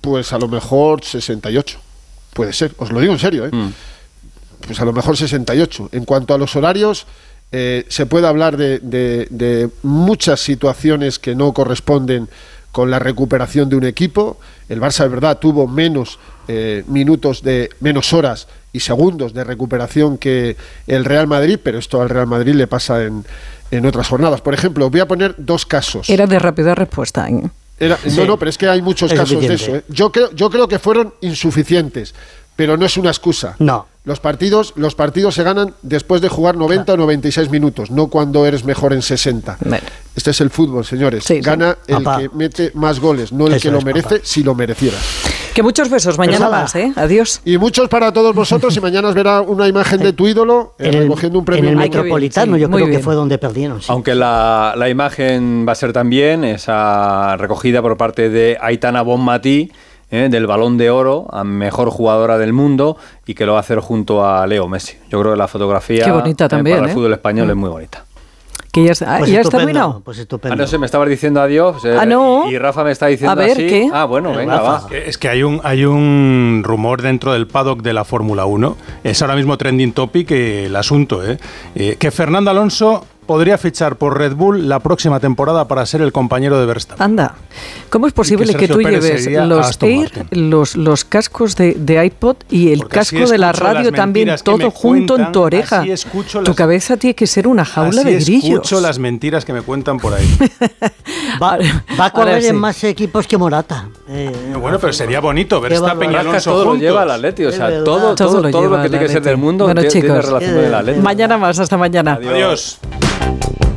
Pues 0.00 0.32
a 0.32 0.38
lo 0.38 0.48
mejor 0.48 1.04
68. 1.04 1.78
Puede 2.32 2.52
ser, 2.52 2.72
os 2.78 2.90
lo 2.92 3.00
digo 3.00 3.12
en 3.12 3.18
serio, 3.18 3.46
¿eh? 3.46 3.50
Pues 4.66 4.80
a 4.80 4.84
lo 4.84 4.92
mejor 4.92 5.16
68. 5.16 5.90
En 5.92 6.04
cuanto 6.04 6.34
a 6.34 6.38
los 6.38 6.54
horarios, 6.56 7.06
eh, 7.52 7.84
se 7.88 8.06
puede 8.06 8.26
hablar 8.26 8.56
de, 8.56 8.78
de- 8.78 9.26
de 9.30 9.68
muchas 9.82 10.40
situaciones 10.40 11.18
que 11.18 11.34
no 11.34 11.52
corresponden 11.52 12.28
con 12.72 12.90
la 12.90 12.98
recuperación 13.00 13.68
de 13.68 13.76
un 13.76 13.84
equipo. 13.84 14.38
El 14.68 14.80
Barça, 14.80 15.02
de 15.02 15.08
verdad, 15.08 15.38
tuvo 15.38 15.66
menos 15.66 16.18
eh, 16.46 16.84
minutos 16.86 17.42
de 17.42 17.70
menos 17.80 18.12
horas 18.12 18.46
y 18.72 18.80
segundos 18.80 19.34
de 19.34 19.42
recuperación 19.42 20.16
que 20.18 20.56
el 20.86 21.04
Real 21.04 21.26
Madrid, 21.26 21.58
pero 21.62 21.78
esto 21.78 22.00
al 22.00 22.08
Real 22.08 22.28
Madrid 22.28 22.54
le 22.54 22.68
pasa 22.68 23.02
en, 23.02 23.24
en 23.72 23.86
otras 23.86 24.06
jornadas. 24.06 24.40
Por 24.40 24.54
ejemplo, 24.54 24.88
voy 24.88 25.00
a 25.00 25.08
poner 25.08 25.34
dos 25.38 25.66
casos. 25.66 26.08
Era 26.08 26.26
de 26.28 26.38
rápida 26.38 26.74
respuesta. 26.76 27.28
¿eh? 27.28 27.42
Era- 27.80 27.98
No, 28.16 28.24
no, 28.26 28.38
pero 28.38 28.50
es 28.50 28.58
que 28.58 28.68
hay 28.68 28.82
muchos 28.82 29.10
Es 29.10 29.18
casos 29.18 29.40
de 29.40 29.54
eso. 29.54 29.74
¿eh? 29.76 29.82
Yo, 29.88 30.12
creo, 30.12 30.30
yo 30.32 30.50
creo 30.50 30.68
que 30.68 30.78
fueron 30.78 31.14
insuficientes, 31.22 32.14
pero 32.60 32.76
no 32.76 32.84
es 32.84 32.98
una 32.98 33.08
excusa. 33.08 33.56
No. 33.58 33.86
Los 34.04 34.20
partidos, 34.20 34.74
los 34.76 34.94
partidos 34.94 35.34
se 35.34 35.42
ganan 35.42 35.72
después 35.80 36.20
de 36.20 36.28
jugar 36.28 36.58
90 36.58 36.92
o 36.92 36.96
96 36.98 37.48
minutos, 37.48 37.90
no 37.90 38.08
cuando 38.08 38.44
eres 38.44 38.66
mejor 38.66 38.92
en 38.92 39.00
60. 39.00 39.56
Bueno. 39.64 39.86
Este 40.14 40.32
es 40.32 40.42
el 40.42 40.50
fútbol, 40.50 40.84
señores. 40.84 41.24
Sí, 41.24 41.36
sí. 41.36 41.40
Gana 41.40 41.78
el 41.86 42.02
Papá. 42.02 42.18
que 42.18 42.28
mete 42.34 42.70
más 42.74 43.00
goles, 43.00 43.32
no 43.32 43.46
el 43.46 43.54
Eso 43.54 43.62
que 43.62 43.70
lo 43.70 43.80
merece, 43.80 44.08
papá. 44.16 44.20
si 44.24 44.42
lo 44.42 44.54
mereciera. 44.54 44.98
Que 45.54 45.62
muchos 45.62 45.88
besos. 45.88 46.18
Mañana 46.18 46.50
más, 46.50 46.74
¿eh? 46.74 46.92
Adiós. 46.96 47.40
Y 47.46 47.56
muchos 47.56 47.88
para 47.88 48.12
todos 48.12 48.34
vosotros, 48.34 48.76
y 48.76 48.80
mañana 48.82 49.08
os 49.08 49.14
verá 49.14 49.40
una 49.40 49.66
imagen 49.66 50.00
de 50.00 50.12
tu 50.12 50.28
ídolo 50.28 50.74
eh, 50.78 50.88
en 50.88 50.94
el, 50.94 51.02
recogiendo 51.04 51.38
un 51.38 51.44
premio. 51.46 51.70
en 51.70 51.76
el 51.78 51.82
Ay, 51.82 51.88
qué 51.88 51.96
bien, 51.96 52.04
Metropolitano, 52.04 52.56
sí, 52.56 52.60
yo 52.60 52.68
creo 52.68 52.86
bien. 52.86 52.98
que 52.98 53.02
fue 53.02 53.14
donde 53.14 53.38
perdieron. 53.38 53.80
sí. 53.80 53.86
Aunque 53.90 54.14
la, 54.14 54.74
la 54.76 54.90
imagen 54.90 55.64
va 55.66 55.72
a 55.72 55.76
ser 55.76 55.94
también 55.94 56.44
esa 56.44 57.38
recogida 57.38 57.80
por 57.80 57.96
parte 57.96 58.28
de 58.28 58.58
Aitana 58.60 59.00
Bonmatí, 59.00 59.72
¿eh? 60.10 60.28
del 60.30 60.46
Balón 60.46 60.76
de 60.78 60.90
Oro 60.90 61.26
a 61.30 61.44
mejor 61.44 61.90
jugadora 61.90 62.38
del 62.38 62.52
mundo 62.52 62.96
y 63.26 63.34
que 63.34 63.46
lo 63.46 63.52
va 63.52 63.58
a 63.58 63.60
hacer 63.60 63.78
junto 63.80 64.24
a 64.26 64.46
Leo 64.46 64.68
Messi. 64.68 64.96
Yo 65.10 65.20
creo 65.20 65.32
que 65.32 65.38
la 65.38 65.48
fotografía 65.48 66.04
Qué 66.04 66.10
bonita 66.10 66.46
eh, 66.46 66.48
también, 66.48 66.76
para 66.76 66.86
el 66.86 66.90
¿eh? 66.92 66.94
fútbol 66.94 67.12
español 67.12 67.50
es 67.50 67.56
muy 67.56 67.68
bonita. 67.70 68.04
Que 68.72 68.84
ya, 68.84 68.92
está- 68.92 69.16
ah, 69.16 69.18
Pues 69.18 69.30
¿ya 69.32 69.40
está 69.40 69.58
terminado. 69.58 70.00
Pues 70.04 70.18
Ah, 70.18 70.22
estupendo. 70.22 70.54
no 70.54 70.64
sé, 70.68 70.78
me 70.78 70.86
estabas 70.86 71.08
diciendo 71.08 71.40
adiós 71.40 71.84
eh, 71.84 71.96
Ah, 71.98 72.06
no. 72.06 72.48
y, 72.48 72.54
y 72.54 72.58
Rafa 72.58 72.84
me 72.84 72.92
está 72.92 73.06
diciendo 73.08 73.32
A 73.32 73.34
ver, 73.34 73.50
así. 73.50 73.66
¿qué? 73.66 73.88
Ah, 73.92 74.04
bueno, 74.04 74.32
venga, 74.32 74.58
Rafa. 74.58 74.70
va. 74.84 74.88
Que 74.88 75.08
Es 75.08 75.18
que 75.18 75.28
hay 75.28 75.42
un, 75.42 75.60
hay 75.64 75.84
un 75.84 76.62
rumor 76.64 77.02
dentro 77.02 77.32
del 77.32 77.48
paddock 77.48 77.82
de 77.82 77.92
la 77.92 78.04
Fórmula 78.04 78.44
1. 78.44 78.76
Es 79.02 79.22
ahora 79.22 79.34
mismo 79.34 79.56
trending 79.58 79.92
topic 79.92 80.30
el 80.30 80.76
asunto. 80.76 81.28
¿eh? 81.28 81.38
Eh, 81.74 81.96
que 81.98 82.12
Fernando 82.12 82.52
Alonso 82.52 83.04
podría 83.30 83.58
fichar 83.58 83.94
por 83.94 84.18
Red 84.18 84.34
Bull 84.34 84.68
la 84.68 84.80
próxima 84.80 85.20
temporada 85.20 85.68
para 85.68 85.86
ser 85.86 86.00
el 86.02 86.10
compañero 86.10 86.58
de 86.58 86.66
Verstappen. 86.66 87.00
Anda, 87.04 87.36
¿cómo 87.88 88.08
es 88.08 88.12
posible 88.12 88.46
que, 88.46 88.66
Sergio 88.66 88.76
tú 88.76 88.82
Pérez 88.82 89.04
lleves 89.04 89.48
los 89.48 89.78
Air, 89.80 90.26
los, 90.32 90.74
los 90.74 91.04
cascos 91.04 91.54
de, 91.54 91.74
de 91.74 92.04
iPod 92.06 92.38
y 92.50 92.72
el 92.72 92.80
Porque 92.80 92.94
casco 92.98 93.28
de 93.28 93.38
la 93.38 93.46
las 93.52 93.58
radio 93.60 93.92
también, 93.92 94.30
que 94.30 94.38
todo 94.42 94.72
junto 94.72 95.14
en 95.14 95.30
tu 95.30 95.38
cuentan, 95.42 95.42
oreja? 95.44 95.84
escucho 95.86 96.40
Tu 96.40 96.50
las- 96.50 96.56
cabeza 96.56 96.96
tiene 96.96 97.14
que 97.14 97.28
ser 97.28 97.46
una 97.46 97.64
jaula 97.64 98.00
Así 98.00 98.10
de 98.10 98.18
grillos. 98.18 98.44
escucho 98.64 98.80
las 98.80 98.98
mentiras 98.98 99.44
que 99.44 99.52
me 99.52 99.62
cuentan 99.62 99.98
por 100.00 100.12
ahí. 100.12 100.26
Va, 101.40 101.56
va 101.98 102.06
a 102.06 102.10
correr 102.10 102.42
sí. 102.42 102.48
en 102.48 102.56
más 102.56 102.82
equipos 102.82 103.28
que 103.28 103.38
Morata. 103.38 103.88
Eh, 104.08 104.32
bueno, 104.60 104.80
pero 104.80 104.92
sería 104.92 105.20
bonito 105.20 105.60
Verstappen 105.60 106.10
y. 106.10 106.14
Alonso 106.16 106.50
todo 106.50 106.64
lo 106.64 106.70
juntos. 106.72 106.82
lleva 106.82 107.02
al 107.02 107.10
Atleti, 107.12 107.44
o 107.44 107.52
sea, 107.52 107.68
todo, 107.84 107.84
Todo 107.84 108.14
todo, 108.16 108.42
lo 108.42 108.50
todo 108.50 108.68
lo 108.68 108.82
que 108.82 108.88
tiene 108.88 109.06
que 109.06 109.12
ser 109.12 109.22
del 109.22 109.36
mundo 109.36 109.66
Bueno, 109.66 109.80
tiene, 109.82 109.92
tiene 109.92 110.08
chicos. 110.08 110.24
relación 110.26 110.54
con 110.56 110.64
el 110.64 110.74
Atleti. 110.74 111.00
Mañana 111.00 111.38
más, 111.38 111.58
hasta 111.60 111.76
mañana. 111.76 112.14
Adiós. 112.14 112.78
Thank 113.20 113.69